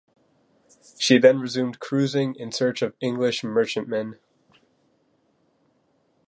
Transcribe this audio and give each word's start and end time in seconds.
She 0.97 1.19
then 1.19 1.39
resumed 1.39 1.79
cruising 1.79 2.33
in 2.33 2.51
search 2.51 2.81
of 2.81 2.95
English 3.01 3.43
merchantmen. 3.43 4.17